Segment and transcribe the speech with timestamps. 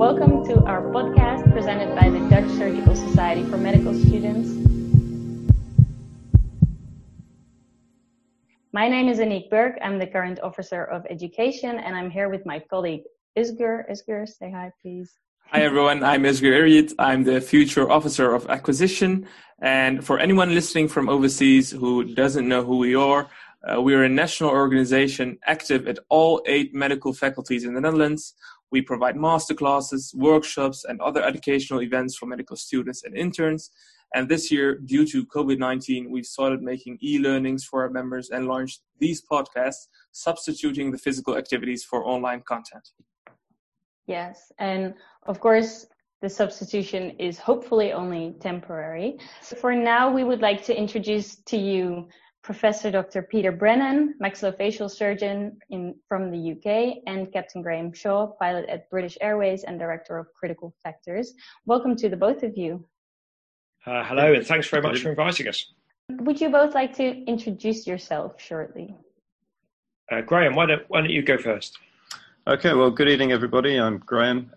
[0.00, 4.48] welcome to our podcast presented by the Dutch Surgical Society for Medical Students.
[8.72, 9.76] My name is Aniek Burke.
[9.84, 13.02] I'm the current Officer of Education, and I'm here with my colleague
[13.36, 13.84] Özgür.
[13.90, 15.12] Özgür, say hi, please.
[15.52, 16.02] Hi, everyone.
[16.02, 16.94] I'm Özgür Eryit.
[16.98, 19.28] I'm the future Officer of Acquisition.
[19.60, 23.28] And for anyone listening from overseas who doesn't know who we are,
[23.70, 28.34] uh, we are a national organization active at all eight medical faculties in the Netherlands.
[28.70, 33.70] We provide masterclasses, workshops, and other educational events for medical students and interns.
[34.14, 38.30] And this year, due to COVID 19, we've started making e learnings for our members
[38.30, 42.88] and launched these podcasts, substituting the physical activities for online content.
[44.06, 44.94] Yes, and
[45.26, 45.86] of course,
[46.22, 49.18] the substitution is hopefully only temporary.
[49.40, 52.08] So for now, we would like to introduce to you
[52.42, 53.22] Professor Dr.
[53.22, 59.18] Peter Brennan, maxillofacial surgeon in, from the UK, and Captain Graham Shaw, pilot at British
[59.20, 61.34] Airways and director of critical factors.
[61.66, 62.84] Welcome to the both of you.
[63.86, 65.72] Uh, hello, and thanks very much for inviting us.
[66.08, 68.96] Would you both like to introduce yourself shortly?
[70.10, 71.78] Uh, Graham, why don't, why don't you go first?
[72.46, 73.76] Okay, well, good evening, everybody.
[73.76, 74.50] I'm Graham,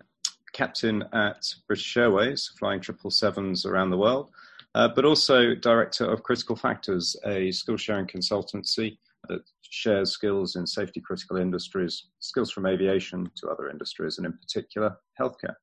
[0.53, 4.29] captain at British Airways, flying 777s around the world
[4.75, 8.97] uh, but also director of Critical Factors, a skill sharing consultancy
[9.29, 14.33] that shares skills in safety critical industries, skills from aviation to other industries, and in
[14.33, 15.55] particular, healthcare.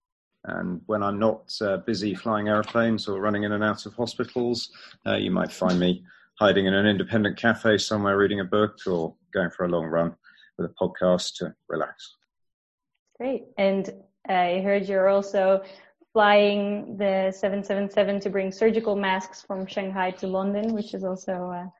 [0.44, 4.70] And when I'm not uh, busy flying airplanes or running in and out of hospitals,
[5.06, 6.02] uh, you might find me
[6.38, 10.14] hiding in an independent cafe somewhere reading a book or going for a long run
[10.56, 12.16] with a podcast to relax.
[13.18, 13.44] Great.
[13.58, 13.92] And
[14.26, 15.62] I heard you're also
[16.12, 21.72] flying the 777 to bring surgical masks from Shanghai to London, which is also a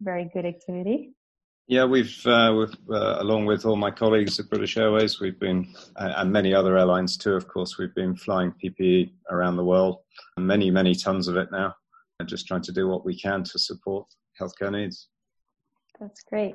[0.00, 1.12] very good activity.
[1.68, 5.74] Yeah, we've, uh, we've uh, along with all my colleagues at British Airways, we've been,
[5.96, 9.98] uh, and many other airlines too, of course, we've been flying PPE around the world,
[10.38, 11.74] many, many tons of it now,
[12.20, 14.06] and just trying to do what we can to support
[14.40, 15.08] healthcare needs.
[15.98, 16.54] That's great.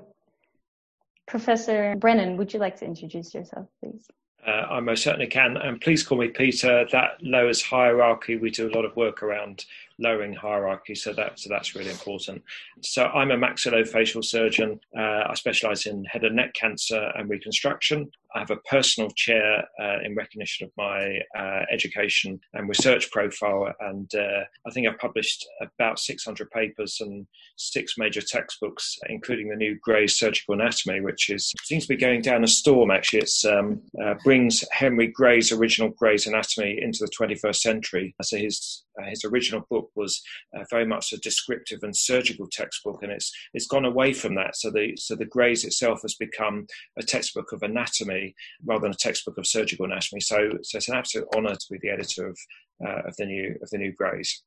[1.27, 4.07] Professor Brennan, would you like to introduce yourself, please?
[4.45, 5.57] Uh, I most certainly can.
[5.57, 6.85] And please call me Peter.
[6.91, 8.37] That lowers hierarchy.
[8.37, 9.65] We do a lot of work around
[10.01, 12.41] lowering hierarchy, so that so that's really important.
[12.81, 14.79] So I'm a maxillofacial surgeon.
[14.97, 18.09] Uh, I specialise in head and neck cancer and reconstruction.
[18.33, 23.73] I have a personal chair uh, in recognition of my uh, education and research profile,
[23.81, 29.55] and uh, I think I've published about 600 papers and six major textbooks, including the
[29.55, 32.89] new Gray's Surgical Anatomy, which is seems to be going down a storm.
[32.89, 38.15] Actually, it um, uh, brings Henry Gray's original Gray's Anatomy into the 21st century.
[38.21, 40.21] So his uh, his original book was
[40.55, 44.55] uh, very much a descriptive and surgical textbook, and it's it's gone away from that.
[44.55, 48.35] So the so the Grays itself has become a textbook of anatomy
[48.65, 50.21] rather than a textbook of surgical anatomy.
[50.21, 52.37] So so it's an absolute honour to be the editor of
[52.85, 54.43] uh, of the new of the new Grays.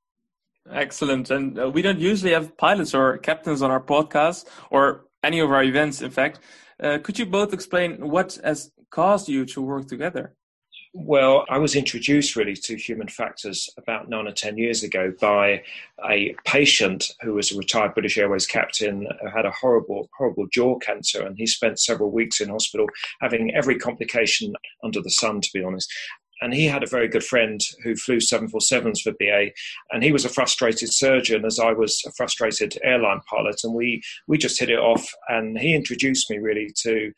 [0.72, 5.38] Excellent, and uh, we don't usually have pilots or captains on our podcast or any
[5.41, 6.00] of our events.
[6.00, 6.41] In fact,
[6.82, 10.34] uh, could you both explain what has caused you to work together?
[10.97, 15.65] Well, I was introduced really to human factors about nine or 10 years ago by
[16.09, 20.78] a patient who was a retired British Airways captain who had a horrible, horrible jaw
[20.78, 21.27] cancer.
[21.27, 22.87] And he spent several weeks in hospital
[23.21, 25.93] having every complication under the sun, to be honest.
[26.41, 29.49] And he had a very good friend who flew 747s for BA,
[29.91, 33.56] and he was a frustrated surgeon, as I was a frustrated airline pilot.
[33.65, 37.12] And we, we just hit it off, and he introduced me really to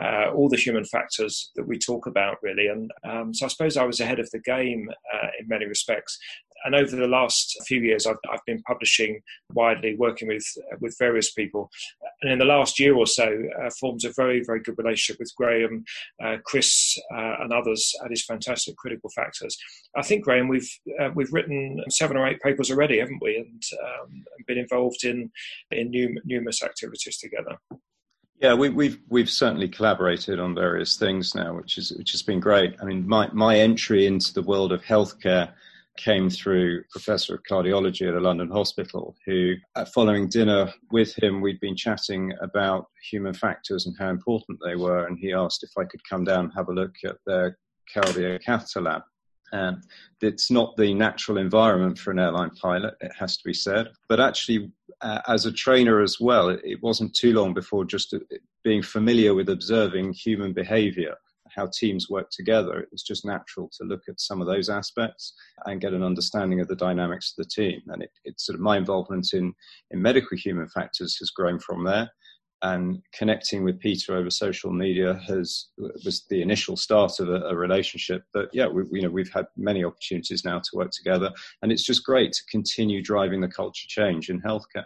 [0.00, 2.68] uh, all the human factors that we talk about, really.
[2.68, 6.18] And um, so I suppose I was ahead of the game uh, in many respects.
[6.64, 9.20] And over the last few years, I've, I've been publishing
[9.52, 10.46] widely, working with
[10.80, 11.70] with various people.
[12.20, 15.34] And in the last year or so, uh, forms a very, very good relationship with
[15.36, 15.84] Graham,
[16.22, 19.56] uh, Chris, uh, and others at his fantastic critical factors.
[19.96, 20.70] I think Graham, we've
[21.14, 23.36] we've written seven or eight papers already, haven't we?
[23.38, 25.30] And um, been involved in
[25.70, 25.90] in
[26.24, 27.58] numerous activities together.
[28.42, 32.40] Yeah, we, we've, we've certainly collaborated on various things now, which is which has been
[32.40, 32.74] great.
[32.82, 35.52] I mean, my my entry into the world of healthcare
[35.96, 41.40] came through professor of cardiology at a London hospital, who, uh, following dinner with him,
[41.40, 45.70] we'd been chatting about human factors and how important they were, and he asked if
[45.78, 47.56] I could come down and have a look at their
[47.94, 49.02] cardiac catheter lab.
[49.52, 49.82] Um,
[50.20, 53.88] it's not the natural environment for an airline pilot, it has to be said.
[54.08, 54.72] But actually,
[55.02, 58.18] uh, as a trainer as well, it, it, wasn't too long before just uh,
[58.64, 61.16] being familiar with observing human behavior,
[61.54, 62.78] how teams work together.
[62.78, 65.34] It was just natural to look at some of those aspects
[65.66, 67.82] and get an understanding of the dynamics of the team.
[67.88, 69.52] And it, it's sort of my involvement in,
[69.90, 72.10] in medical human factors has grown from there.
[72.62, 75.66] And connecting with Peter over social media has
[76.04, 78.24] was the initial start of a, a relationship.
[78.32, 81.30] But yeah, we, you know we've had many opportunities now to work together,
[81.62, 84.84] and it's just great to continue driving the culture change in healthcare.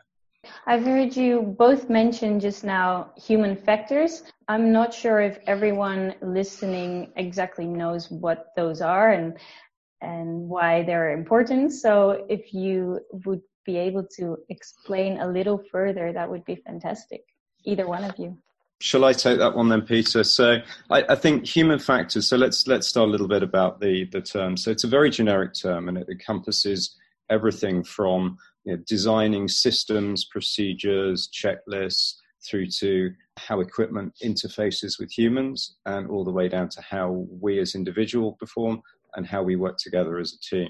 [0.67, 4.23] I've heard you both mention just now human factors.
[4.49, 9.37] I'm not sure if everyone listening exactly knows what those are and
[10.03, 11.73] and why they're important.
[11.73, 17.25] So if you would be able to explain a little further, that would be fantastic.
[17.67, 18.39] Either one of you.
[18.81, 20.23] Shall I take that one then, Peter?
[20.23, 20.59] So
[20.91, 22.29] I, I, think human factors.
[22.29, 24.57] So let's let's start a little bit about the the term.
[24.57, 26.95] So it's a very generic term, and it encompasses
[27.31, 32.15] everything from you know, designing systems, procedures, checklists,
[32.47, 37.59] through to how equipment interfaces with humans, and all the way down to how we
[37.59, 38.83] as individuals perform
[39.15, 40.69] and how we work together as a team.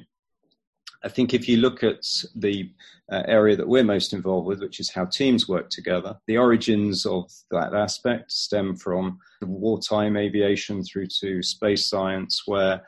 [1.06, 2.04] I think if you look at
[2.34, 2.68] the
[3.12, 7.06] uh, area that we're most involved with, which is how teams work together, the origins
[7.06, 12.82] of that aspect stem from wartime aviation through to space science, where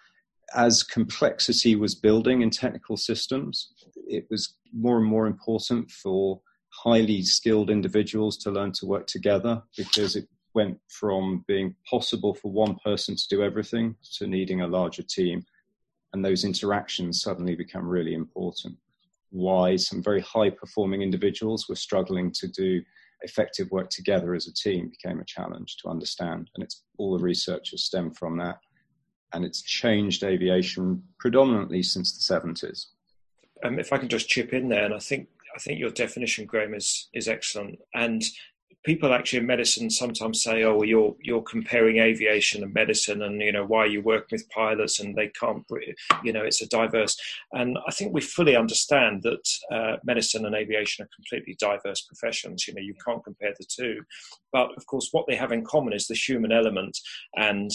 [0.56, 3.72] as complexity was building in technical systems,
[4.08, 9.62] it was more and more important for highly skilled individuals to learn to work together
[9.76, 14.66] because it went from being possible for one person to do everything to needing a
[14.66, 15.44] larger team.
[16.12, 18.76] And those interactions suddenly become really important.
[19.30, 22.82] Why some very high performing individuals were struggling to do
[23.22, 26.50] effective work together as a team became a challenge to understand.
[26.54, 28.58] And it's all the research has stemmed from that.
[29.34, 32.86] And it's changed aviation predominantly since the 70s.
[33.64, 36.46] Um, if I can just chip in there, and I think I think your definition,
[36.46, 37.80] Graham, is is excellent.
[37.94, 38.22] And
[38.84, 43.40] people actually in medicine sometimes say, "Oh, well, you're you're comparing aviation and medicine, and
[43.40, 45.64] you know why you work with pilots, and they can't,
[46.24, 47.16] you know, it's a diverse."
[47.52, 52.66] And I think we fully understand that uh, medicine and aviation are completely diverse professions.
[52.66, 54.00] You know, you can't compare the two.
[54.52, 56.98] But of course, what they have in common is the human element,
[57.36, 57.70] and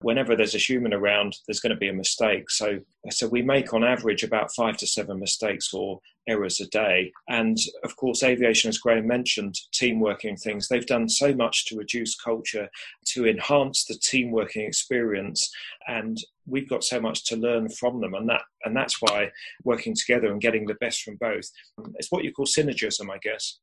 [0.00, 2.50] whenever there's a human around, there's going to be a mistake.
[2.50, 2.78] So,
[3.10, 7.12] so we make on average about five to seven mistakes or errors a day.
[7.28, 11.76] And of course, aviation, as Graham mentioned, team working things, they've done so much to
[11.76, 12.68] reduce culture,
[13.08, 15.50] to enhance the team working experience.
[15.86, 18.14] And we've got so much to learn from them.
[18.14, 19.30] And that and that's why
[19.64, 21.50] working together and getting the best from both.
[21.96, 23.58] It's what you call synergism, I guess.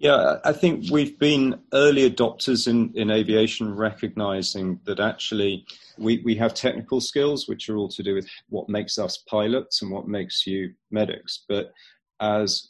[0.00, 5.66] Yeah, I think we've been early adopters in, in aviation, recognizing that actually
[5.98, 9.82] we, we have technical skills, which are all to do with what makes us pilots
[9.82, 11.44] and what makes you medics.
[11.48, 11.72] But
[12.20, 12.68] as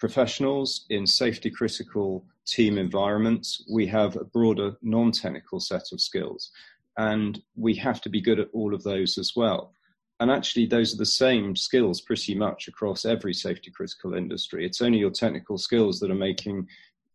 [0.00, 6.50] professionals in safety critical team environments, we have a broader non technical set of skills.
[6.96, 9.74] And we have to be good at all of those as well
[10.20, 14.66] and actually those are the same skills pretty much across every safety critical industry.
[14.66, 16.66] It's only your technical skills that are making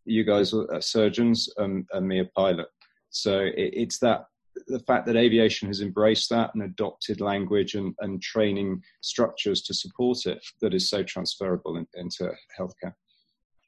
[0.06, 2.68] you guys surgeons and, and me a pilot.
[3.10, 4.26] So it, it's that
[4.68, 9.74] the fact that aviation has embraced that and adopted language and, and training structures to
[9.74, 12.94] support it that is so transferable in, into healthcare.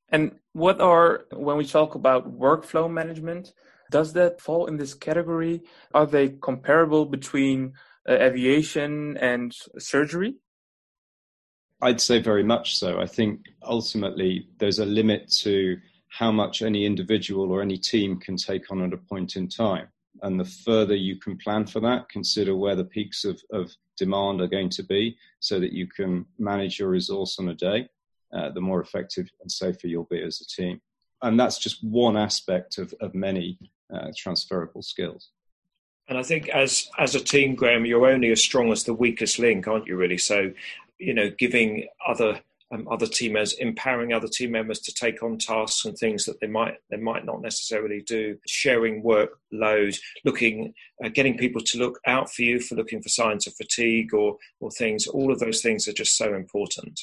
[0.09, 3.53] And what are when we talk about workflow management
[3.91, 5.61] does that fall in this category?
[5.93, 7.73] Are they comparable between
[8.07, 10.35] uh, aviation and surgery?
[11.81, 12.99] I'd say very much so.
[12.99, 15.77] I think ultimately there's a limit to
[16.09, 19.87] how much any individual or any team can take on at a point in time.
[20.21, 24.39] And the further you can plan for that, consider where the peaks of, of demand
[24.39, 27.89] are going to be so that you can manage your resource on a day,
[28.33, 30.79] uh, the more effective and safer you'll be as a team.
[31.21, 33.59] And that's just one aspect of, of many
[33.93, 35.31] uh, transferable skills.
[36.07, 39.39] And I think as as a team, Graham, you're only as strong as the weakest
[39.39, 39.95] link, aren't you?
[39.95, 40.17] Really.
[40.17, 40.51] So,
[40.99, 45.37] you know, giving other um, other team members, empowering other team members to take on
[45.37, 51.09] tasks and things that they might they might not necessarily do, sharing workload, looking, uh,
[51.09, 54.71] getting people to look out for you for looking for signs of fatigue or or
[54.71, 55.07] things.
[55.07, 56.99] All of those things are just so important.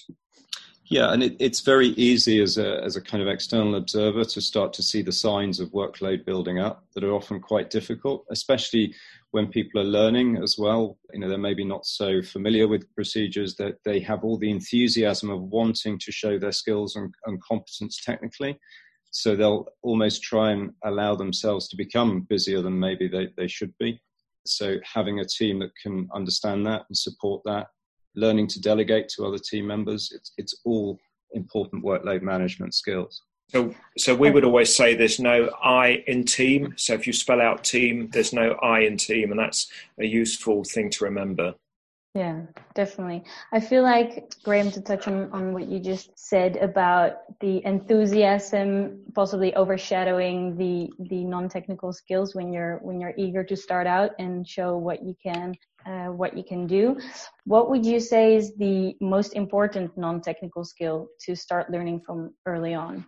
[0.93, 4.41] Yeah, and it, it's very easy as a, as a kind of external observer to
[4.43, 8.95] start to see the signs of workload building up that are often quite difficult, especially
[9.31, 10.99] when people are learning as well.
[11.15, 15.31] You know, they're maybe not so familiar with procedures that they have all the enthusiasm
[15.31, 18.61] of wanting to show their skills and, and competence technically.
[19.13, 23.73] So they'll almost try and allow themselves to become busier than maybe they, they should
[23.79, 23.99] be.
[24.45, 27.69] So having a team that can understand that and support that
[28.15, 30.13] learning to delegate to other team members.
[30.15, 30.99] It's, it's all
[31.33, 33.23] important workload management skills.
[33.49, 36.75] So, so we would always say there's no I in team.
[36.77, 40.65] So if you spell out team, there's no I in team, and that's a useful
[40.65, 41.55] thing to remember.
[42.15, 42.43] Yeah,
[42.75, 43.25] definitely.
[43.53, 49.01] I feel like, Graham, to touch on, on what you just said about the enthusiasm
[49.15, 54.47] possibly overshadowing the, the non-technical skills when you're, when you're eager to start out and
[54.47, 55.55] show what you can,
[55.87, 56.99] uh, what you can do.
[57.47, 62.75] What would you say is the most important non-technical skill to start learning from early
[62.75, 63.07] on?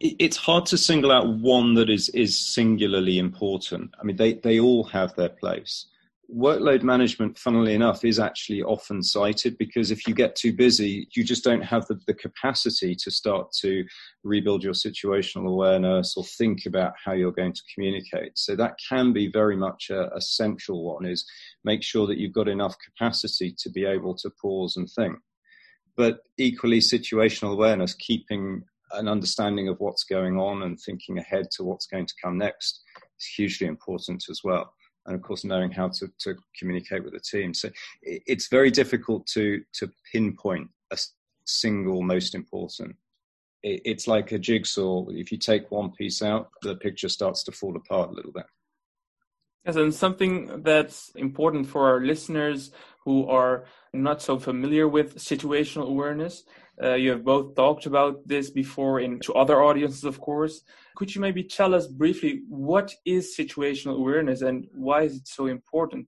[0.00, 3.94] It's hard to single out one that is, is singularly important.
[4.00, 5.86] I mean, they, they all have their place
[6.34, 11.24] workload management, funnily enough, is actually often cited because if you get too busy, you
[11.24, 13.84] just don't have the, the capacity to start to
[14.24, 18.32] rebuild your situational awareness or think about how you're going to communicate.
[18.36, 21.24] So that can be very much a, a central one is
[21.64, 25.16] make sure that you've got enough capacity to be able to pause and think.
[25.96, 31.64] But equally, situational awareness, keeping an understanding of what's going on and thinking ahead to
[31.64, 32.82] what's going to come next
[33.18, 34.72] is hugely important as well
[35.08, 37.52] and of course knowing how to, to communicate with the team.
[37.54, 37.70] So
[38.02, 40.98] it's very difficult to to pinpoint a
[41.44, 42.94] single most important.
[43.62, 45.06] It's like a jigsaw.
[45.08, 48.46] If you take one piece out, the picture starts to fall apart a little bit.
[49.66, 52.70] Yes, and something that's important for our listeners
[53.04, 56.44] who are not so familiar with situational awareness.
[56.82, 60.62] Uh, you have both talked about this before in to other audiences, of course.
[60.96, 65.46] Could you maybe tell us briefly what is situational awareness and why is it so
[65.46, 66.06] important?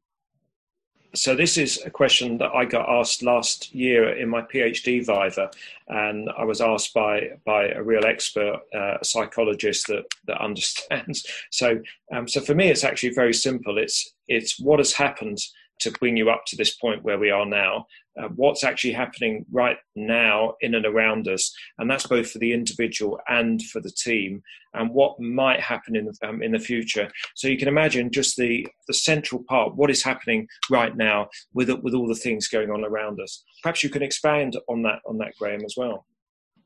[1.12, 5.50] So this is a question that I got asked last year in my PhD viva,
[5.89, 11.27] and I was asked by by a real expert, uh, a psychologist that that understands.
[11.50, 11.81] So,
[12.15, 13.77] um, so for me, it's actually very simple.
[13.77, 15.39] It's it's what has happened
[15.80, 17.87] to bring you up to this point where we are now,
[18.20, 22.52] uh, what's actually happening right now in and around us, and that's both for the
[22.52, 24.42] individual and for the team,
[24.75, 27.10] and what might happen in the, um, in the future.
[27.34, 31.70] So you can imagine just the the central part, what is happening right now with
[31.82, 33.42] with all the things going on around us.
[33.62, 36.04] Perhaps you can expand on that on that, Graham, as well.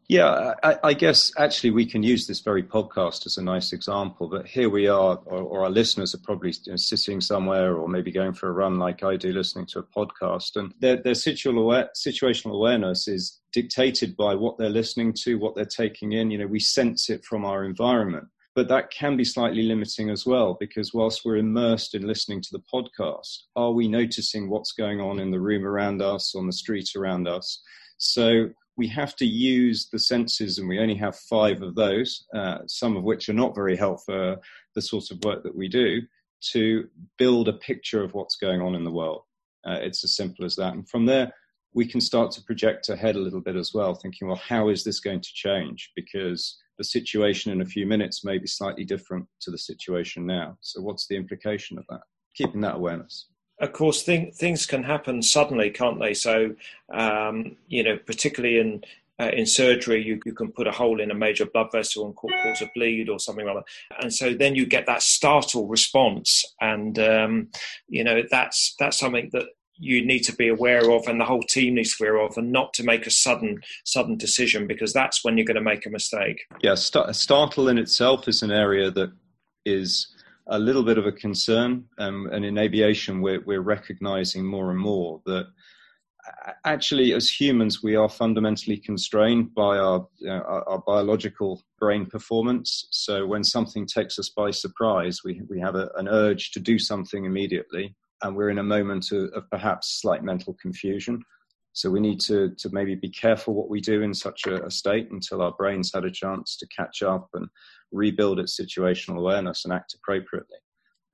[0.09, 4.29] Yeah, I, I, guess actually we can use this very podcast as a nice example.
[4.29, 7.89] But here we are, or, or our listeners are probably you know, sitting somewhere, or
[7.89, 11.15] maybe going for a run like I do, listening to a podcast, and their, their
[11.15, 16.31] situational, awareness is dictated by what they're listening to, what they're taking in.
[16.31, 20.27] You know, we sense it from our environment, but that can be slightly limiting as
[20.27, 25.01] well because whilst we're immersed in listening to the podcast, are we noticing what's going
[25.01, 27.63] on in the room around us, on the street around us?
[27.97, 32.59] So we have to use the senses, and we only have five of those, uh,
[32.67, 34.37] some of which are not very helpful for
[34.75, 36.03] the sort of work that we do,
[36.53, 39.23] to build a picture of what's going on in the world.
[39.65, 40.75] Uh, it's as simple as that.
[40.75, 41.33] And from there,
[41.73, 44.85] we can start to project ahead a little bit as well, thinking, well, how is
[44.85, 45.93] this going to change?
[45.97, 50.59] Because the situation in a few minutes may be slightly different to the situation now.
[50.61, 52.03] So, what's the implication of that?
[52.37, 53.29] Keeping that awareness
[53.61, 56.15] of course, things can happen suddenly, can't they?
[56.15, 56.55] So,
[56.93, 58.85] um, you know, particularly in
[59.21, 62.17] uh, in surgery, you, you can put a hole in a major blood vessel and
[62.17, 64.03] cause a bleed or something like that.
[64.03, 67.49] And so then you get that startle response, and um,
[67.89, 69.47] you know that's that's something that
[69.77, 72.37] you need to be aware of, and the whole team needs to be aware of,
[72.37, 75.87] and not to make a sudden sudden decision because that's when you're going to make
[75.87, 76.43] a mistake.
[76.61, 79.13] Yeah, st- startle in itself is an area that
[79.65, 80.14] is
[80.49, 81.85] a little bit of a concern.
[81.99, 85.47] Um, and in aviation, we're, we're recognizing more and more that
[86.65, 92.07] actually, as humans, we are fundamentally constrained by our, you know, our, our, biological brain
[92.07, 92.87] performance.
[92.91, 96.79] So when something takes us by surprise, we, we have a, an urge to do
[96.79, 101.23] something immediately, and we're in a moment of, of perhaps slight mental confusion.
[101.75, 104.71] So we need to, to maybe be careful what we do in such a, a
[104.71, 107.49] state until our brains had a chance to catch up and
[107.91, 110.59] rebuild its situational awareness and act appropriately.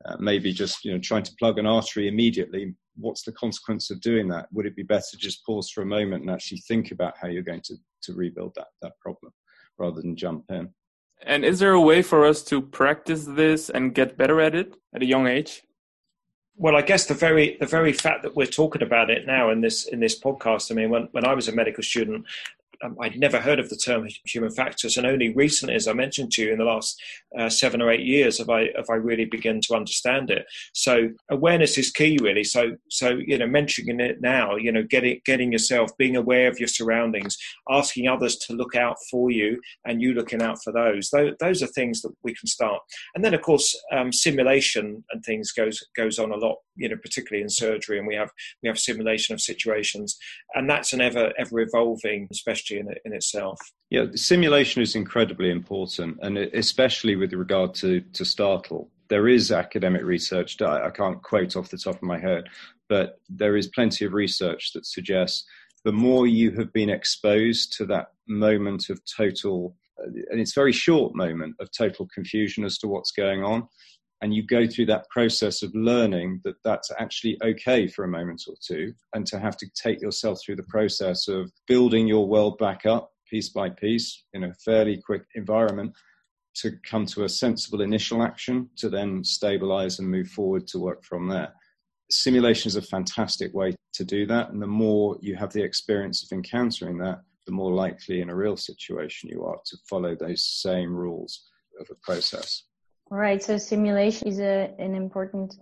[0.05, 2.75] Uh, maybe just you know trying to plug an artery immediately.
[2.97, 4.49] What's the consequence of doing that?
[4.53, 7.29] Would it be better to just pause for a moment and actually think about how
[7.29, 9.33] you're going to, to rebuild that, that problem
[9.79, 10.69] rather than jump in?
[11.23, 14.75] And is there a way for us to practice this and get better at it
[14.95, 15.63] at a young age?
[16.61, 19.63] Well, I guess the very the very fact that we're talking about it now in
[19.63, 20.71] this in this podcast.
[20.71, 22.27] I mean, when when I was a medical student,
[22.83, 26.33] um, I'd never heard of the term human factors, and only recently, as I mentioned
[26.33, 27.01] to you, in the last
[27.39, 30.47] uh, seven or eight years, have I have I really begun to understand it.
[30.73, 32.45] So awareness is key, really.
[32.45, 36.59] So so you know, mentioning it now, you know, getting getting yourself, being aware of
[36.59, 37.37] your surroundings,
[37.69, 41.11] asking others to look out for you, and you looking out for those.
[41.11, 42.81] Those, those are things that we can start.
[43.15, 46.57] And then, of course, um, simulation and things goes goes on a lot.
[46.77, 48.31] You know, particularly in surgery, and we have
[48.63, 50.17] we have simulation of situations,
[50.55, 53.59] and that's an ever ever evolving, especially in, in itself.
[53.91, 58.91] Yeah, simulation is incredibly important, and especially with regard to, to startle.
[59.09, 60.61] there is academic research.
[60.63, 62.45] I can't quote off the top of my head,
[62.89, 65.45] but there is plenty of research that suggests
[65.85, 70.73] the more you have been exposed to that moment of total, uh, and it's very
[70.73, 73.67] short moment of total confusion as to what's going on,
[74.23, 78.43] and you go through that process of learning that that's actually okay for a moment
[78.49, 82.59] or two, and to have to take yourself through the process of building your world
[82.59, 85.93] back up piece by piece in a fairly quick environment
[86.53, 91.05] to come to a sensible initial action to then stabilize and move forward to work
[91.05, 91.53] from there.
[92.11, 94.51] Simulation is a fantastic way to do that.
[94.51, 98.35] And the more you have the experience of encountering that, the more likely in a
[98.35, 101.49] real situation you are to follow those same rules
[101.81, 102.65] of a process.
[103.11, 103.43] Right.
[103.43, 105.57] So simulation is a, an important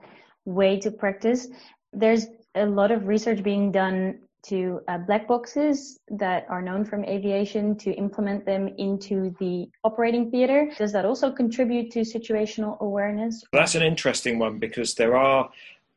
[0.45, 1.49] way to practice.
[1.93, 7.05] There's a lot of research being done to uh, black boxes that are known from
[7.05, 10.71] aviation to implement them into the operating theater.
[10.79, 13.43] Does that also contribute to situational awareness?
[13.53, 15.51] That's an interesting one because there are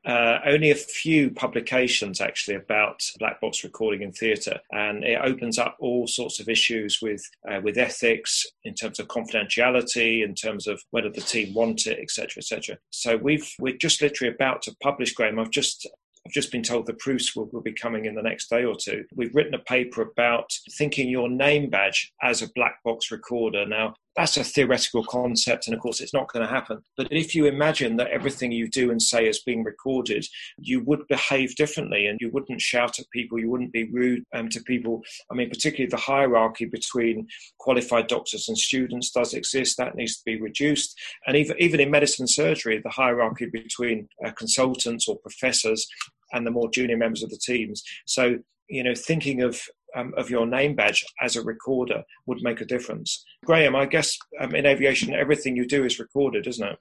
[0.06, 5.60] uh, only a few publications actually about black box recording in theatre, and it opens
[5.60, 10.68] up all sorts of issues with uh, with ethics in terms of confidentiality, in terms
[10.68, 12.78] of whether the team want it, etc., etc.
[12.90, 15.40] So we've we're just literally about to publish, Graham.
[15.40, 15.88] I've just
[16.26, 18.76] I've just been told the proofs will, will, be coming in the next day or
[18.76, 19.06] two.
[19.16, 23.66] We've written a paper about thinking your name badge as a black box recorder.
[23.66, 26.82] Now, that's a theoretical concept, and of course, it's not going to happen.
[26.98, 30.26] But if you imagine that everything you do and say is being recorded,
[30.58, 34.50] you would behave differently and you wouldn't shout at people, you wouldn't be rude um,
[34.50, 35.02] to people.
[35.32, 37.28] I mean, particularly the hierarchy between
[37.60, 41.00] qualified doctors and students does exist, that needs to be reduced.
[41.26, 45.88] And even, even in medicine and surgery, the hierarchy between uh, consultants or professors
[46.34, 47.84] and the more junior members of the teams.
[48.06, 48.40] So,
[48.70, 49.62] you know, thinking of
[49.96, 53.24] um, of your name badge as a recorder would make a difference.
[53.46, 56.80] Graham, I guess um, in aviation, everything you do is recorded, isn't it?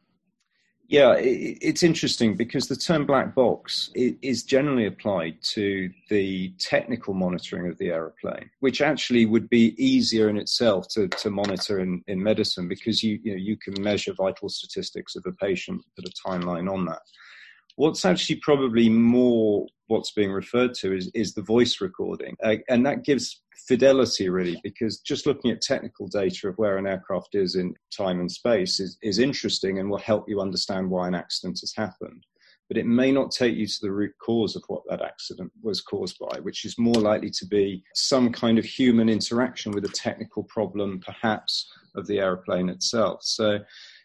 [0.90, 7.70] Yeah, it's interesting because the term black box is generally applied to the technical monitoring
[7.70, 12.20] of the aeroplane, which actually would be easier in itself to, to monitor in, in
[12.20, 16.28] medicine because you, you, know, you can measure vital statistics of a patient, put a
[16.28, 17.02] timeline on that.
[17.80, 22.36] What's actually probably more what's being referred to is, is the voice recording.
[22.44, 26.86] Uh, and that gives fidelity really, because just looking at technical data of where an
[26.86, 31.08] aircraft is in time and space is, is interesting and will help you understand why
[31.08, 32.22] an accident has happened.
[32.68, 35.80] But it may not take you to the root cause of what that accident was
[35.80, 39.88] caused by, which is more likely to be some kind of human interaction with a
[39.88, 41.66] technical problem, perhaps,
[41.96, 43.20] of the aeroplane itself.
[43.22, 43.58] So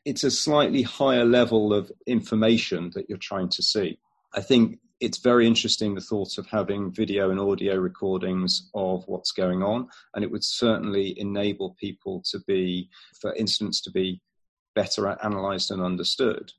[0.05, 3.97] it's a slightly higher level of information that you're trying to see.
[4.33, 9.31] I think it's very interesting the thought of having video and audio recordings of what's
[9.31, 12.89] going on, and it would certainly enable people to be,
[13.19, 14.21] for instance, to be
[14.75, 16.51] better analysed and understood.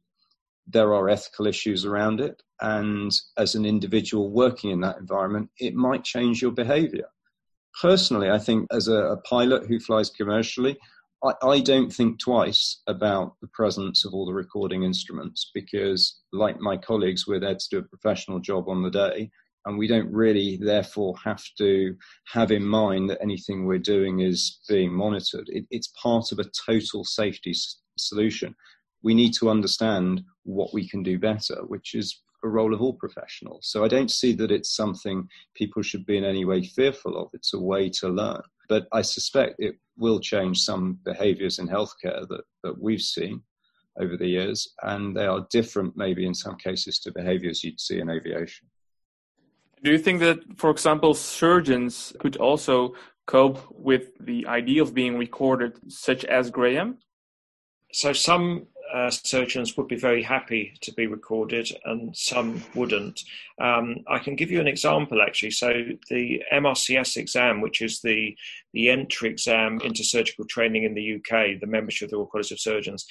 [0.67, 5.75] There are ethical issues around it, and as an individual working in that environment, it
[5.75, 7.07] might change your behaviour.
[7.81, 10.77] Personally, I think as a, a pilot who flies commercially,
[11.25, 16.61] I, I don't think twice about the presence of all the recording instruments because, like
[16.61, 19.31] my colleagues, we're there to do a professional job on the day.
[19.65, 21.97] And we don't really, therefore, have to
[22.33, 25.49] have in mind that anything we're doing is being monitored.
[25.49, 28.55] It, it's part of a total safety s- solution.
[29.03, 32.93] We need to understand what we can do better, which is a role of all
[32.93, 33.67] professionals.
[33.69, 37.31] So I don't see that it's something people should be in any way fearful of.
[37.33, 38.43] It's a way to learn.
[38.69, 43.43] But I suspect it will change some behaviors in healthcare that, that we've seen
[43.99, 47.99] over the years, and they are different, maybe in some cases, to behaviors you'd see
[47.99, 48.69] in aviation.
[49.83, 52.95] Do you think that, for example, surgeons could also
[53.27, 56.99] cope with the idea of being recorded, such as Graham?
[57.93, 63.23] So, some uh, surgeons would be very happy to be recorded and some wouldn't.
[63.61, 65.53] Um, I can give you an example actually.
[65.53, 65.73] So,
[66.09, 68.37] the MRCS exam, which is the,
[68.73, 72.53] the entry exam into surgical training in the UK, the membership of the Royal College
[72.53, 73.07] of Surgeons,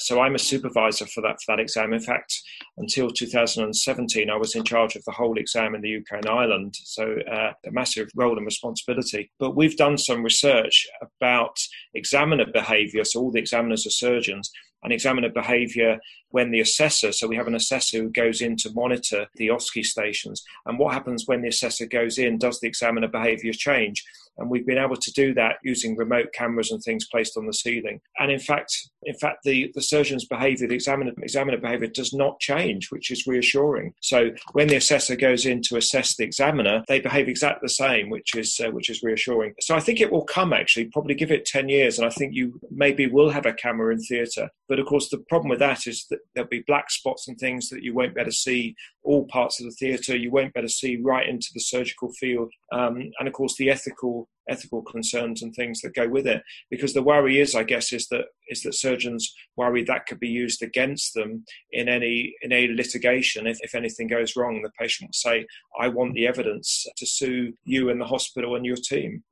[0.00, 1.92] so I'm a supervisor for that for that exam.
[1.92, 2.40] In fact,
[2.76, 6.74] until 2017, I was in charge of the whole exam in the UK and Ireland.
[6.76, 9.30] So uh, a massive role and responsibility.
[9.38, 11.58] But we've done some research about
[11.94, 13.04] examiner behaviour.
[13.04, 14.50] So all the examiners are surgeons,
[14.82, 15.98] and examiner behaviour
[16.30, 19.84] when the assessor, so we have an assessor who goes in to monitor the OSCE
[19.84, 24.04] stations, and what happens when the assessor goes in, does the examiner behaviour change?
[24.38, 27.52] And we've been able to do that using remote cameras and things placed on the
[27.52, 28.00] ceiling.
[28.18, 32.38] And in fact, in fact, the, the surgeon's behaviour, the examiner, examiner behaviour does not
[32.38, 33.94] change, which is reassuring.
[34.00, 38.10] So when the assessor goes in to assess the examiner, they behave exactly the same,
[38.10, 39.54] which is uh, which is reassuring.
[39.60, 42.34] So I think it will come actually, probably give it 10 years, and I think
[42.34, 45.86] you maybe will have a camera in theatre But of course, the problem with that
[45.86, 48.76] is that there'll be black spots and things that you won't be able to see
[49.02, 50.16] all parts of the theatre.
[50.16, 53.56] You won't be able to see right into the surgical field, um, and of course,
[53.56, 56.42] the ethical ethical concerns and things that go with it.
[56.70, 60.28] Because the worry is, I guess, is that is that surgeons worry that could be
[60.28, 63.46] used against them in any in any litigation.
[63.46, 65.46] If, if anything goes wrong, the patient will say,
[65.80, 69.24] "I want the evidence to sue you and the hospital and your team."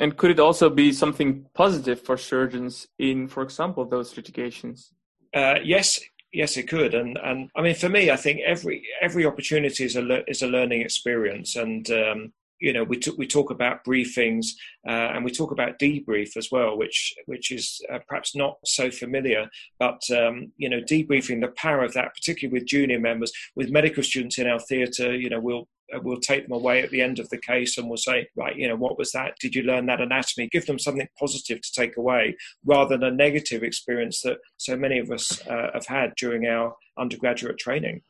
[0.00, 4.92] And could it also be something positive for surgeons in, for example, those litigations?
[5.34, 6.00] Uh, yes,
[6.32, 6.94] yes, it could.
[6.94, 10.46] And and I mean, for me, I think every every opportunity is a is a
[10.46, 11.56] learning experience.
[11.56, 14.48] And um, you know, we t- we talk about briefings
[14.86, 18.90] uh, and we talk about debrief as well, which which is uh, perhaps not so
[18.90, 19.48] familiar.
[19.78, 24.02] But um, you know, debriefing the power of that, particularly with junior members, with medical
[24.02, 25.68] students in our theatre, you know, we'll
[26.02, 28.68] we'll take them away at the end of the case and we'll say, right, you
[28.68, 29.34] know, what was that?
[29.40, 30.48] Did you learn that anatomy?
[30.50, 34.98] Give them something positive to take away rather than a negative experience that so many
[34.98, 38.02] of us uh, have had during our undergraduate training.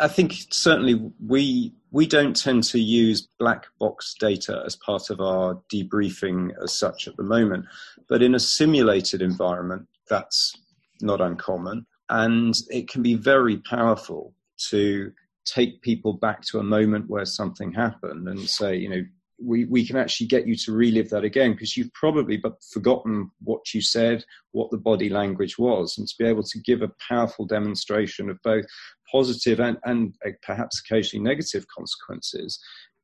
[0.00, 5.20] I think certainly we we don't tend to use black box data as part of
[5.20, 7.66] our debriefing as such at the moment,
[8.08, 10.52] but in a simulated environment, that's
[11.00, 14.34] not uncommon, and it can be very powerful
[14.70, 15.12] to
[15.44, 19.02] take people back to a moment where something happened and say, you know,
[19.42, 23.30] we, we can actually get you to relive that again because you've probably but forgotten
[23.42, 26.92] what you said, what the body language was, and to be able to give a
[27.08, 28.64] powerful demonstration of both
[29.10, 32.58] positive and, and uh, perhaps occasionally negative consequences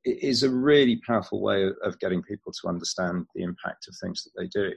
[0.04, 4.22] is a really powerful way of, of getting people to understand the impact of things
[4.24, 4.72] that they do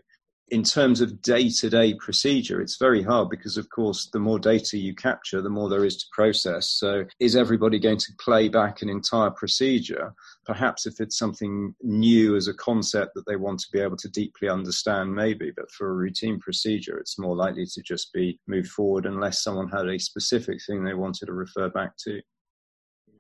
[0.50, 4.40] in terms of day to day procedure, it's very hard because, of course, the more
[4.40, 6.70] data you capture, the more there is to process.
[6.70, 10.14] So, is everybody going to play back an entire procedure?
[10.46, 14.10] Perhaps if it's something new as a concept that they want to be able to
[14.10, 18.70] deeply understand, maybe, but for a routine procedure, it's more likely to just be moved
[18.70, 22.22] forward unless someone had a specific thing they wanted to refer back to.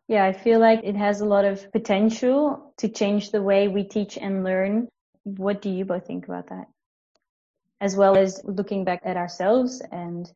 [0.09, 3.86] Yeah, I feel like it has a lot of potential to change the way we
[3.86, 4.89] teach and learn.
[5.23, 6.65] What do you both think about that?
[7.84, 10.32] As well as looking back at ourselves and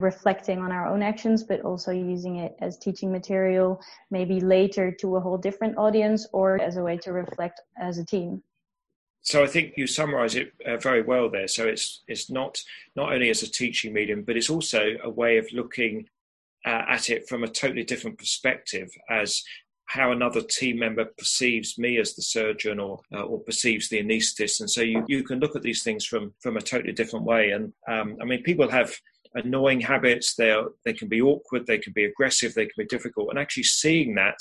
[0.00, 5.16] reflecting on our own actions, but also using it as teaching material, maybe later to
[5.16, 8.42] a whole different audience or as a way to reflect as a team.
[9.22, 11.48] So I think you summarise it uh, very well there.
[11.48, 12.62] So it's it's not
[12.96, 16.06] not only as a teaching medium, but it's also a way of looking
[16.66, 19.42] uh, at it from a totally different perspective as
[19.90, 24.60] how another team member perceives me as the surgeon or uh, or perceives the anaesthetist,
[24.60, 27.50] and so you, you can look at these things from from a totally different way.
[27.50, 28.94] And um, I mean, people have
[29.34, 30.36] annoying habits.
[30.36, 33.64] They they can be awkward, they can be aggressive, they can be difficult, and actually
[33.64, 34.38] seeing that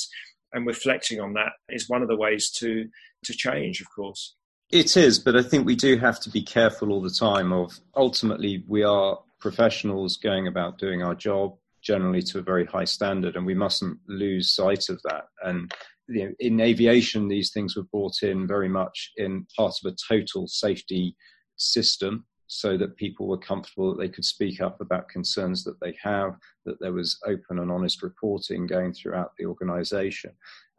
[0.54, 2.88] and reflecting on that is one of the ways to
[3.24, 4.36] to change, of course.
[4.72, 7.52] It is, but I think we do have to be careful all the time.
[7.52, 11.56] Of ultimately, we are professionals going about doing our job
[11.90, 15.24] generally to a very high standard, and we mustn't lose sight of that.
[15.44, 15.74] And
[16.08, 19.96] you know, in aviation, these things were brought in very much in part of a
[20.08, 21.16] total safety
[21.58, 25.96] system so that people were comfortable that they could speak up about concerns that they
[26.00, 30.32] have, that there was open and honest reporting going throughout the organization.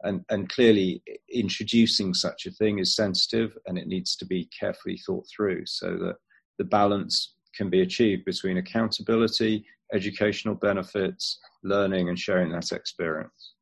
[0.03, 4.97] And, and clearly, introducing such a thing is sensitive and it needs to be carefully
[5.05, 6.15] thought through so that
[6.57, 13.53] the balance can be achieved between accountability, educational benefits, learning, and sharing that experience.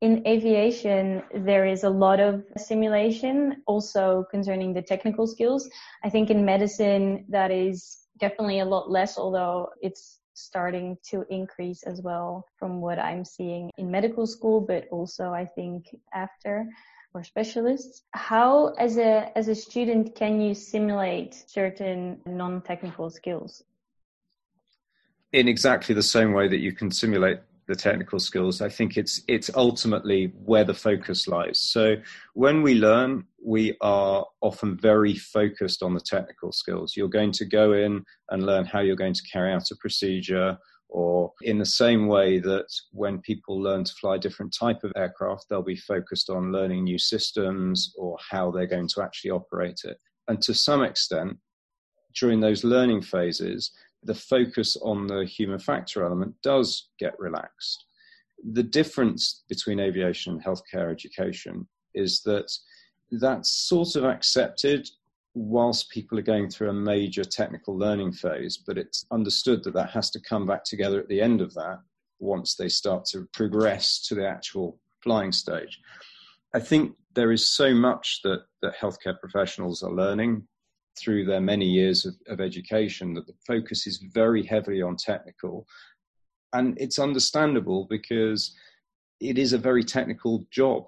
[0.00, 5.70] In aviation, there is a lot of simulation also concerning the technical skills.
[6.02, 11.84] I think in medicine, that is definitely a lot less, although it's starting to increase
[11.84, 16.66] as well from what I'm seeing in medical school, but also I think after
[17.14, 18.02] or specialists.
[18.12, 23.62] How, as a as a student, can you simulate certain non-technical skills?
[25.32, 29.22] In exactly the same way that you can simulate the technical skills, I think it's
[29.28, 31.60] it's ultimately where the focus lies.
[31.60, 31.96] So
[32.34, 36.96] when we learn, we are often very focused on the technical skills.
[36.96, 40.58] You're going to go in and learn how you're going to carry out a procedure,
[40.90, 45.46] or in the same way that when people learn to fly different type of aircraft,
[45.48, 49.96] they'll be focused on learning new systems or how they're going to actually operate it.
[50.28, 51.38] And to some extent,
[52.14, 57.84] during those learning phases, the focus on the human factor element does get relaxed.
[58.52, 62.50] The difference between aviation and healthcare education is that
[63.12, 64.88] that's sort of accepted
[65.34, 69.90] whilst people are going through a major technical learning phase, but it's understood that that
[69.90, 71.78] has to come back together at the end of that
[72.18, 75.80] once they start to progress to the actual flying stage.
[76.54, 80.46] I think there is so much that, that healthcare professionals are learning
[80.98, 85.66] through their many years of, of education that the focus is very heavily on technical.
[86.52, 88.54] And it's understandable because
[89.20, 90.86] it is a very technical job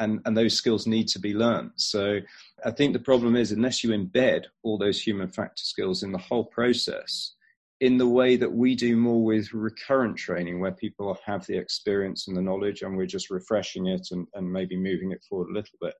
[0.00, 1.72] and, and those skills need to be learned.
[1.76, 2.20] So
[2.64, 6.18] I think the problem is unless you embed all those human factor skills in the
[6.18, 7.34] whole process,
[7.80, 12.28] in the way that we do more with recurrent training, where people have the experience
[12.28, 15.54] and the knowledge, and we're just refreshing it and, and maybe moving it forward a
[15.54, 15.94] little bit,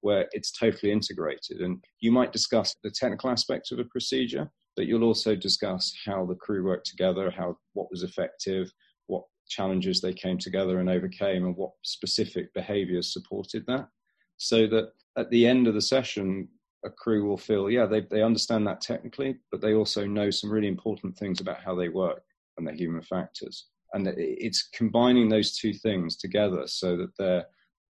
[0.00, 1.60] where it's totally integrated.
[1.60, 6.26] And you might discuss the technical aspects of a procedure, but you'll also discuss how
[6.26, 8.70] the crew worked together, how what was effective,
[9.06, 13.88] what challenges they came together and overcame, and what specific behaviours supported that.
[14.36, 16.48] So that at the end of the session,
[16.84, 20.52] a crew will feel, yeah, they, they understand that technically, but they also know some
[20.52, 22.22] really important things about how they work
[22.58, 23.66] and the human factors.
[23.92, 27.46] And it's combining those two things together so that they're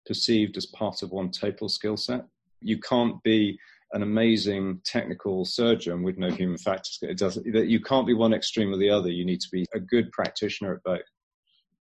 [0.06, 2.24] perceived as part of one total skill set.
[2.60, 3.58] You can't be
[3.92, 6.98] an amazing technical surgeon with no human factors.
[7.02, 7.46] It doesn't.
[7.46, 9.10] You can't be one extreme or the other.
[9.10, 11.00] You need to be a good practitioner at both.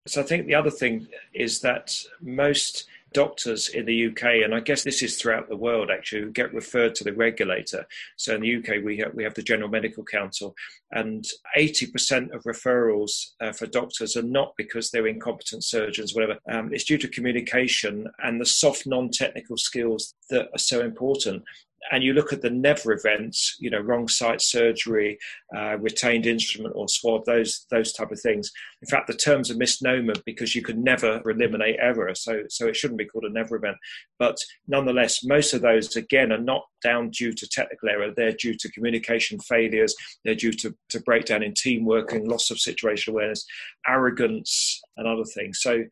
[0.05, 4.59] So I think the other thing is that most doctors in the UK, and I
[4.59, 7.85] guess this is throughout the world actually, who get referred to the regulator.
[8.17, 10.55] So in the UK, we have, we have the General Medical Council,
[10.91, 11.25] and
[11.57, 16.37] 80% of referrals uh, for doctors are not because they're incompetent surgeons, whatever.
[16.51, 21.43] Um, it's due to communication and the soft, non technical skills that are so important
[21.91, 25.17] and you look at the never events, you know, wrong site surgery,
[25.55, 28.51] uh, retained instrument or swab, those those type of things.
[28.81, 32.75] In fact, the term's a misnomer because you could never eliminate error, so so it
[32.75, 33.77] shouldn't be called a never event.
[34.19, 38.55] But nonetheless, most of those again are not down due to technical error; they're due
[38.55, 43.45] to communication failures, they're due to, to breakdown in teamwork and loss of situational awareness,
[43.87, 45.59] arrogance, and other things.
[45.61, 45.83] So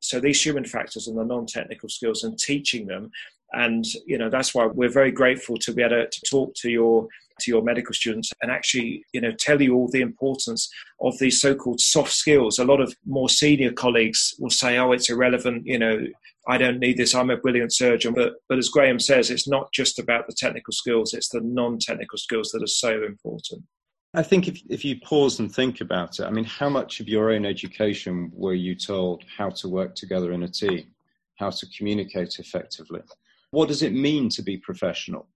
[0.00, 3.10] so these human factors and the non-technical skills and teaching them
[3.52, 7.08] and you know that's why we're very grateful to be able to, talk to your
[7.40, 11.40] to your medical students and actually you know tell you all the importance of these
[11.40, 12.58] so-called soft skills.
[12.58, 16.06] A lot of more senior colleagues will say oh it's irrelevant you know
[16.48, 18.14] i don't need this i'm a brilliant surgeon.
[18.14, 22.18] But but as graham says it's not just about the technical skills it's the non-technical
[22.18, 23.64] skills that are so important.
[24.12, 27.08] I think if, if you pause and think about it, I mean, how much of
[27.08, 30.88] your own education were you told how to work together in a team,
[31.36, 33.02] how to communicate effectively?
[33.50, 35.28] What does it mean to be professional?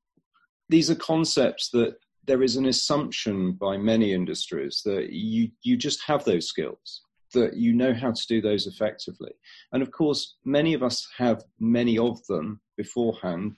[0.68, 1.96] These are concepts that
[2.26, 7.02] there is an assumption by many industries that you, you just have those skills,
[7.34, 9.32] that you know how to do those effectively.
[9.72, 13.56] And of course, many of us have many of them beforehand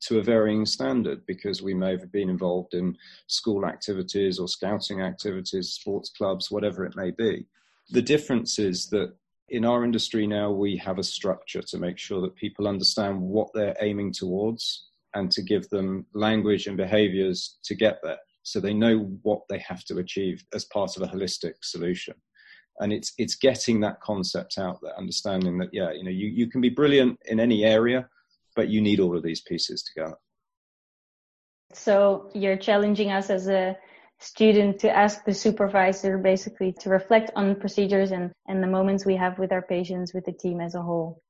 [0.00, 5.00] to a varying standard because we may have been involved in school activities or scouting
[5.00, 7.46] activities, sports clubs, whatever it may be.
[7.90, 9.14] The difference is that
[9.48, 13.48] in our industry now, we have a structure to make sure that people understand what
[13.54, 18.74] they're aiming towards and to give them language and behaviors to get there so they
[18.74, 22.14] know what they have to achieve as part of a holistic solution.
[22.78, 26.46] And it's it's getting that concept out there understanding that yeah you know you, you
[26.50, 28.06] can be brilliant in any area
[28.54, 30.16] but you need all of these pieces together.
[31.72, 33.76] So you're challenging us as a
[34.18, 39.16] student to ask the supervisor basically to reflect on procedures and, and the moments we
[39.16, 41.20] have with our patients, with the team as a whole.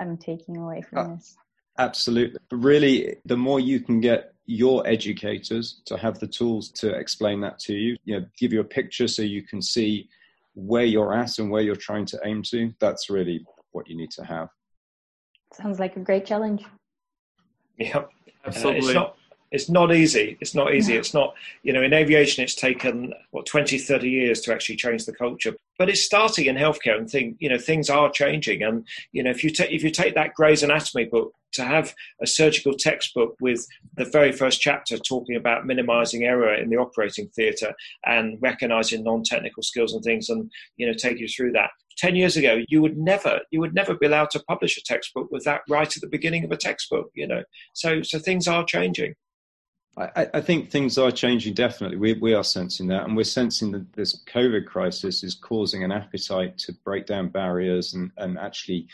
[0.00, 1.36] I'm taking away from uh, this.
[1.78, 2.38] Absolutely.
[2.50, 7.40] But really, the more you can get your educators to have the tools to explain
[7.40, 10.08] that to you, you know, give you a picture so you can see
[10.54, 14.10] where you're at and where you're trying to aim to, that's really what you need
[14.10, 14.48] to have.
[15.52, 16.64] Sounds like a great challenge.
[17.78, 18.04] Yeah,
[18.46, 18.96] absolutely.
[18.96, 19.10] Uh,
[19.50, 20.36] it's not easy.
[20.40, 20.96] It's not easy.
[20.96, 25.04] It's not, you know, in aviation, it's taken, what, 20, 30 years to actually change
[25.04, 25.54] the culture.
[25.78, 28.62] But it's starting in healthcare and think, you know, things are changing.
[28.62, 31.94] And, you know, if you take, if you take that Gray's Anatomy book, to have
[32.20, 37.28] a surgical textbook with the very first chapter talking about minimizing error in the operating
[37.28, 37.72] theatre
[38.04, 41.70] and recognizing non-technical skills and things and, you know, take you through that.
[41.96, 45.30] 10 years ago you would never you would never be allowed to publish a textbook
[45.30, 48.66] with that right at the beginning of a textbook you know so so things are
[48.66, 49.14] changing
[49.98, 51.96] I, I, think things are changing definitely.
[51.96, 55.92] We, we are sensing that, and we're sensing that this COVID crisis is causing an
[55.92, 58.88] appetite to break down barriers and, and actually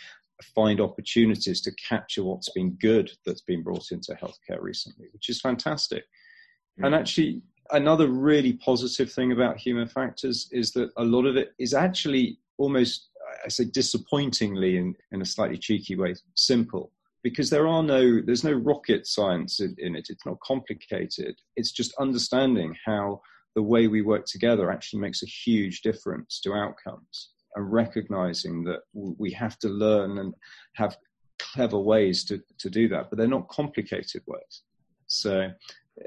[0.54, 5.40] find opportunities to capture what's been good that's been brought into healthcare recently, which is
[5.40, 6.04] fantastic.
[6.04, 6.84] Mm-hmm.
[6.84, 11.52] And actually, another really positive thing about human factors is that a lot of it
[11.58, 13.08] is actually almost,
[13.44, 18.44] I say disappointingly in, in a slightly cheeky way, simple because there are no there's
[18.44, 20.06] no rocket science in, it.
[20.10, 21.36] It's not complicated.
[21.56, 23.20] It's just understanding how
[23.54, 28.80] the way we work together actually makes a huge difference to outcomes and recognizing that
[28.94, 30.34] we have to learn and
[30.74, 30.96] have
[31.38, 34.62] clever ways to, to do that but they're not complicated ways.
[35.06, 35.50] So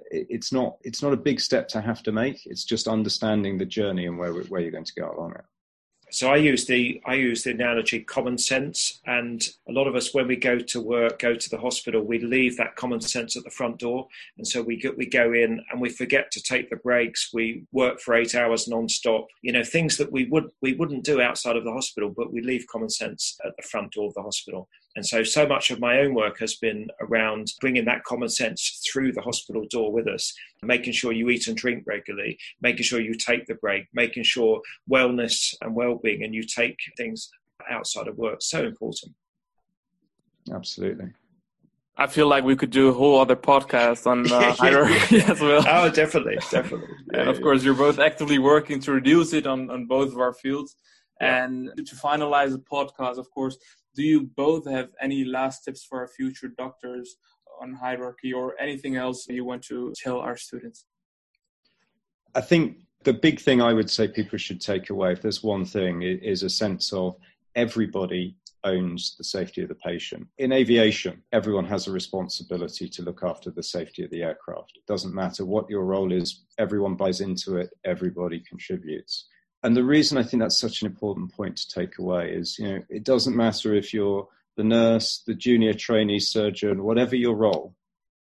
[0.10, 2.42] it's not it's not a big step to have to make.
[2.46, 5.46] It's just understanding the journey and where where you're going to go along it
[6.12, 10.14] so I use the I use the analogy common sense, and a lot of us
[10.14, 13.44] when we go to work, go to the hospital, we leave that common sense at
[13.44, 16.70] the front door, and so we go, we go in and we forget to take
[16.70, 17.32] the breaks.
[17.34, 19.28] We work for eight hours non-stop.
[19.42, 22.42] You know things that we would we wouldn't do outside of the hospital, but we
[22.42, 24.70] leave common sense at the front door of the hospital.
[24.96, 28.82] And so, so much of my own work has been around bringing that common sense
[28.90, 33.02] through the hospital door with us, making sure you eat and drink regularly, making sure
[33.02, 37.30] you take the break, making sure wellness and well-being and you take things
[37.70, 39.14] outside of work so important.
[40.52, 41.12] Absolutely.
[41.98, 45.64] I feel like we could do a whole other podcast on uh, hierarchy as well.
[45.68, 46.88] Oh, definitely, definitely.
[47.14, 47.42] Yeah, and of yeah.
[47.42, 50.76] course, you're both actively working to reduce it on, on both of our fields.
[51.22, 51.46] Yeah.
[51.46, 53.58] And to finalize the podcast, of course,
[53.96, 57.16] do you both have any last tips for our future doctors
[57.62, 60.86] on hierarchy or anything else you want to tell our students?
[62.34, 65.64] I think the big thing I would say people should take away, if there's one
[65.64, 67.16] thing, is a sense of
[67.56, 70.28] everybody owns the safety of the patient.
[70.40, 74.74] In aviation, everyone has a responsibility to look after the safety of the aircraft.
[74.76, 79.28] It doesn't matter what your role is, everyone buys into it, everybody contributes.
[79.64, 82.68] And the reason I think that's such an important point to take away is, you
[82.68, 87.76] know, it doesn't matter if you're the nurse, the junior trainee surgeon, whatever your role,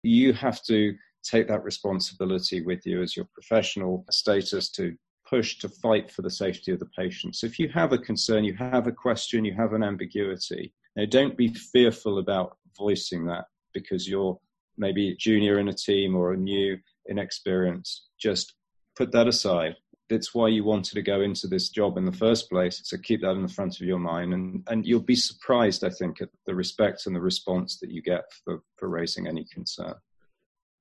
[0.03, 4.95] you have to take that responsibility with you as your professional status to
[5.27, 7.35] push to fight for the safety of the patient.
[7.35, 11.05] So if you have a concern, you have a question, you have an ambiguity, now
[11.05, 14.37] don't be fearful about voicing that because you're
[14.77, 18.07] maybe junior in a team or a new inexperienced.
[18.19, 18.55] Just
[18.95, 19.75] put that aside
[20.11, 22.81] that's why you wanted to go into this job in the first place.
[22.83, 25.89] So keep that in the front of your mind, and and you'll be surprised, I
[25.89, 29.95] think, at the respect and the response that you get for for raising any concern.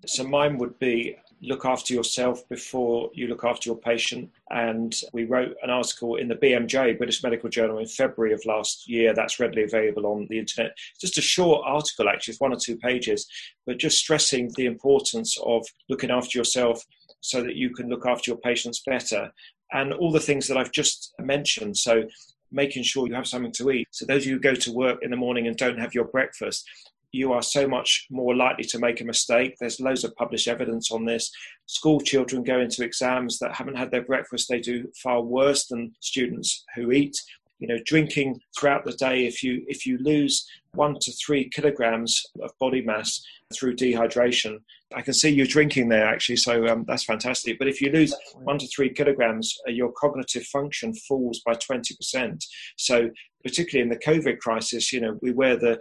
[0.07, 4.31] So mine would be look after yourself before you look after your patient.
[4.51, 8.89] And we wrote an article in the BMJ, British Medical Journal, in February of last
[8.89, 9.15] year.
[9.15, 10.73] That's readily available on the internet.
[11.01, 13.27] Just a short article, actually, it's one or two pages,
[13.67, 16.85] but just stressing the importance of looking after yourself
[17.21, 19.31] so that you can look after your patients better.
[19.73, 21.77] And all the things that I've just mentioned.
[21.77, 22.05] So,
[22.53, 23.87] making sure you have something to eat.
[23.93, 26.07] So, those of you who go to work in the morning and don't have your
[26.07, 26.69] breakfast,
[27.13, 29.57] you are so much more likely to make a mistake.
[29.59, 31.31] There's loads of published evidence on this.
[31.67, 35.93] School children go into exams that haven't had their breakfast, they do far worse than
[36.01, 37.17] students who eat.
[37.59, 42.25] You know, drinking throughout the day, if you if you lose one to three kilograms
[42.43, 44.61] of body mass through dehydration,
[44.95, 47.59] I can see you're drinking there actually, so um, that's fantastic.
[47.59, 52.45] But if you lose one to three kilograms, uh, your cognitive function falls by 20%.
[52.77, 53.11] So,
[53.45, 55.79] particularly in the COVID crisis, you know, we wear the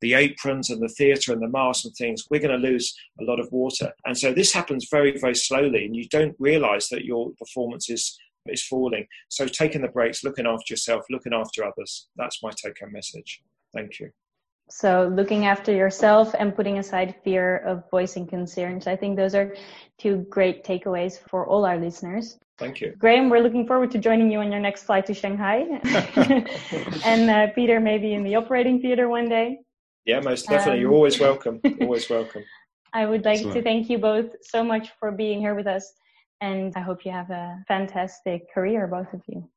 [0.00, 3.24] the aprons and the theatre and the masks and things, we're going to lose a
[3.24, 3.90] lot of water.
[4.04, 8.18] And so this happens very, very slowly, and you don't realise that your performance is
[8.46, 9.06] is falling.
[9.30, 12.08] So taking the breaks, looking after yourself, looking after others.
[12.16, 13.40] That's my take home message.
[13.72, 14.10] Thank you.
[14.70, 18.86] So looking after yourself and putting aside fear of voicing concerns.
[18.86, 19.54] I think those are
[19.98, 22.38] two great takeaways for all our listeners.
[22.58, 22.94] Thank you.
[22.98, 25.66] Graham, we're looking forward to joining you on your next flight to Shanghai.
[27.04, 29.58] and uh, Peter, maybe in the operating theater one day.
[30.04, 30.74] Yeah, most definitely.
[30.74, 31.60] Um, You're always welcome.
[31.80, 32.44] always welcome.
[32.92, 33.56] I would like Excellent.
[33.56, 35.92] to thank you both so much for being here with us.
[36.40, 39.48] And I hope you have a fantastic career, both of you.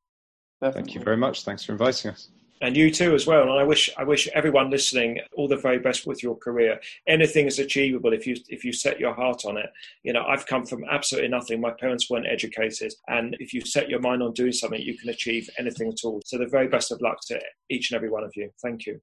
[0.60, 0.82] Definitely.
[0.82, 1.44] Thank you very much.
[1.44, 2.30] Thanks for inviting us.
[2.60, 3.42] And you too as well.
[3.42, 6.80] And I wish I wish everyone listening all the very best with your career.
[7.06, 9.70] Anything is achievable if you if you set your heart on it.
[10.02, 11.60] You know, I've come from absolutely nothing.
[11.60, 12.92] My parents weren't educated.
[13.06, 16.20] And if you set your mind on doing something, you can achieve anything at all.
[16.24, 17.40] So the very best of luck to
[17.70, 18.50] each and every one of you.
[18.60, 19.00] Thank you.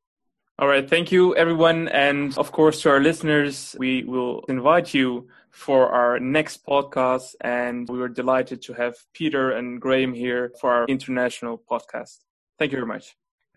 [0.57, 0.89] All right.
[0.89, 1.89] Thank you, everyone.
[1.89, 7.35] And of course, to our listeners, we will invite you for our next podcast.
[7.41, 12.19] And we were delighted to have Peter and Graham here for our international podcast.
[12.57, 13.15] Thank you very much.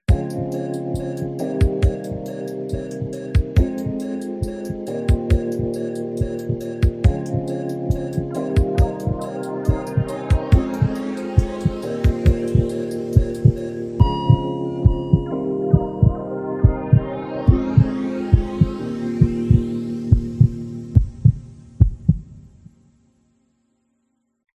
[0.09, 0.68] thank you